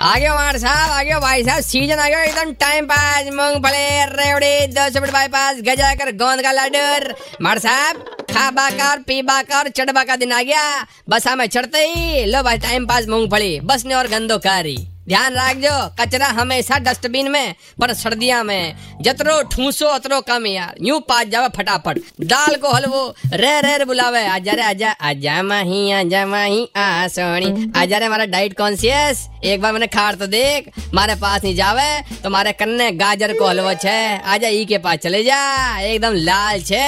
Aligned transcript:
आ 0.00 0.10
वार 0.34 0.56
साहब 0.58 0.90
आगे 0.90 1.14
भाई 1.20 1.42
साहब 1.44 1.60
सीज़न 1.60 1.98
आ 1.98 2.08
गया 2.08 2.22
एकदम 2.24 2.52
टाइम 2.54 2.84
पास 2.86 3.26
मूंगफली 3.34 4.04
रेवड़ी 4.12 4.66
दो 4.66 4.88
सौ 4.90 5.00
बाईपास 5.12 5.56
गजा 5.60 5.92
कर 5.94 6.12
गोंद 6.16 6.42
का 6.42 6.52
लाडर 6.52 7.14
मार 7.42 7.58
साहब 7.58 7.96
खा 8.30 8.38
खाबा 8.38 8.68
कर 8.70 9.02
पीबा 9.02 9.40
कर 9.42 9.68
चढ़बा 9.68 10.04
का 10.04 10.16
दिन 10.16 10.32
आ 10.32 10.42
गया। 10.42 10.86
बस 11.08 11.26
हमें 11.26 11.46
चढ़ते 11.46 11.78
ही, 11.78 12.24
लो 12.24 12.42
भाई 12.42 12.58
टाइम 12.58 12.86
पास 12.86 13.06
मूंगफली 13.08 13.60
बस 13.60 13.84
ने 13.86 13.94
और 13.94 14.08
गंदो 14.08 14.38
कारी 14.38 14.76
ध्यान 15.08 15.34
रखजो, 15.34 15.76
कचरा 16.00 16.26
हमेशा 16.26 16.78
डस्टबिन 16.78 17.30
में, 17.30 17.54
पर 17.80 17.92
सर्दिया 17.94 18.42
में। 18.42 18.76
जतरो 19.00 19.42
ठूसो, 19.42 19.86
अतरो 19.86 20.20
कम 20.20 20.46
यार। 20.46 20.74
यूँ 20.82 21.00
पास 21.00 21.26
जावे 21.26 21.48
फटाफट। 21.48 21.98
दाल 22.20 22.54
को 22.54 22.72
हलवो। 22.72 23.02
रे 23.32 23.60
रे 23.60 23.84
बुलावे। 23.84 24.26
आजा 24.26 24.52
रे, 24.52 24.62
आजा 24.62 24.90
आजा 24.90 25.42
माही 25.42 25.90
आजा 25.92 26.24
माही, 26.26 26.68
आ 26.76 27.08
सोनी 27.08 27.72
आजा 27.76 27.98
रे 27.98 28.08
मारा 28.08 28.24
डाइट 28.26 28.56
कॉन्शियस 28.58 29.26
एक 29.44 29.60
बार 29.60 29.72
मैंने 29.72 29.86
खार 29.86 30.14
तो 30.14 30.26
देख। 30.26 30.70
मारे 30.94 31.14
पास 31.14 31.44
नहीं 31.44 31.54
जावे 31.54 32.20
तो 32.22 32.30
मारे 32.30 32.52
कन्ने 32.52 32.90
गाजर 32.92 33.32
को 33.32 33.46
हलवो 33.46 33.74
छे। 33.74 33.98
आजा 34.16 34.48
ई 34.48 34.64
के 34.64 34.78
पास 34.78 34.98
चले 34.98 35.22
जा। 35.24 35.38
एकदम 35.80 36.14
लाल 36.14 36.62
छे। 36.62 36.86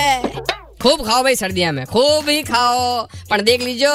खूब 0.83 1.06
खाओ 1.06 1.23
भाई 1.23 1.34
सर्दिया 1.36 1.73
में। 1.73 1.84
खूब 1.86 2.28
ही 2.28 2.42
खाओ। 2.42 3.02
पर 3.30 3.41
देख 3.41 3.62
लीजो, 3.62 3.95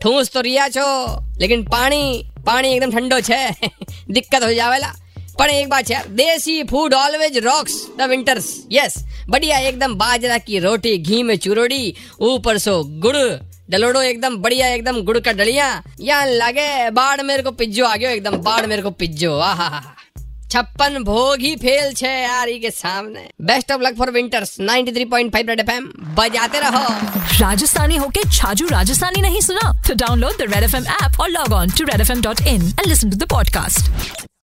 ठूस 0.00 0.30
तो 0.30 0.40
रिया 0.40 0.68
छो, 0.68 0.88
लेकिन 1.38 1.62
पानी 1.64 2.02
पानी 2.46 2.68
एकदम 2.68 2.90
ठंडो 2.90 3.20
छे। 3.20 3.50
दिक्कत 4.10 4.42
हो 4.42 4.52
जावेला। 4.52 4.92
पर 5.38 5.48
एक 5.48 5.68
बात 5.68 5.90
यार 5.90 6.06
desi 6.06 6.62
food 6.64 6.94
always 6.94 7.38
rocks 7.38 7.86
the 7.98 8.02
winters 8.02 8.66
yes 8.72 8.94
बढ़िया 9.28 9.58
एकदम 9.58 9.94
बाजरा 9.94 10.38
की 10.38 10.58
रोटी, 10.58 10.98
घी 10.98 11.22
में 11.22 11.36
चुरोड़ी, 11.36 11.94
ऊपर 12.20 12.58
सो 12.58 12.84
गुड़। 12.84 13.16
डलोडो 13.70 14.02
एकदम 14.02 14.36
बढ़िया, 14.36 14.68
एकदम 14.68 15.00
गुड़ 15.00 15.18
का 15.18 15.32
डलिया। 15.32 15.82
यहाँ 16.00 16.26
लगे 16.26 16.90
बाढ़ 16.90 17.22
मेरे 17.22 17.42
को 17.42 17.50
पिज्जो 17.50 17.84
आ 17.84 17.96
गयो, 17.96 18.10
एकदम 18.10 18.36
बाढ़ 18.36 18.66
मेरे 18.66 18.82
को 18.82 18.90
पिज्जो। 18.90 19.38
आहा 19.38 19.82
छप्पन 20.52 21.02
भोग 21.04 21.40
ही 21.40 21.56
फेल 21.56 21.94
छे 21.94 22.08
यार 22.08 22.46
के 22.46 22.70
सामने। 22.70 23.28
Best 23.40 23.72
of 23.72 23.82
luck 23.82 23.96
for 23.98 24.10
winters 24.10 24.56
93.5 24.60 25.48
red 25.48 25.60
FM 25.60 25.84
बजाते 25.98 26.60
रहो। 26.60 26.94
राजस्थानी 27.40 27.96
होके 27.96 28.30
छाजू 28.30 28.66
राजस्थानी 28.66 29.22
नहीं 29.22 29.40
सुना? 29.40 29.82
तो 29.88 29.94
download 29.94 30.32
the 30.32 30.40
red 30.40 30.64
FM 30.64 30.84
app 30.86 31.20
और 31.20 31.28
log 31.28 31.52
on 31.52 31.70
to 31.70 31.84
in 32.46 32.62
and 32.62 32.86
listen 32.86 33.10
to 33.10 33.16
the 33.16 33.22
podcast 33.22 33.90